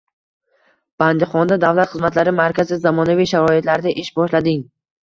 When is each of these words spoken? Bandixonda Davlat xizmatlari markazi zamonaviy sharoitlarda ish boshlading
Bandixonda 1.03 1.59
Davlat 1.65 1.93
xizmatlari 1.93 2.35
markazi 2.41 2.81
zamonaviy 2.89 3.33
sharoitlarda 3.35 3.97
ish 4.07 4.15
boshlading 4.21 4.69